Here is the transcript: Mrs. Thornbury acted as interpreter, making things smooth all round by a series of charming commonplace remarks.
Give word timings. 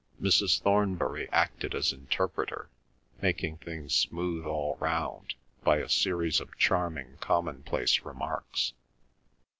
Mrs. 0.19 0.59
Thornbury 0.59 1.29
acted 1.31 1.75
as 1.75 1.93
interpreter, 1.93 2.71
making 3.21 3.57
things 3.57 3.93
smooth 3.93 4.47
all 4.47 4.75
round 4.79 5.35
by 5.63 5.77
a 5.77 5.87
series 5.87 6.39
of 6.41 6.57
charming 6.57 7.17
commonplace 7.19 7.99
remarks. 8.03 8.73